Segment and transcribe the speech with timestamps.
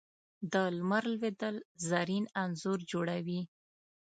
[0.53, 1.55] د لمر لوېدل
[1.87, 3.41] زرین انځور جوړوي